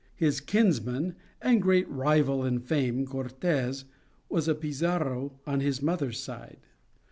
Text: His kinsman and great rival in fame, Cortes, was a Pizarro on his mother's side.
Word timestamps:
His 0.15 0.39
kinsman 0.41 1.13
and 1.43 1.61
great 1.61 1.87
rival 1.87 2.43
in 2.43 2.57
fame, 2.59 3.05
Cortes, 3.05 3.85
was 4.29 4.47
a 4.47 4.55
Pizarro 4.55 5.39
on 5.45 5.59
his 5.59 5.79
mother's 5.83 6.19
side. 6.19 6.61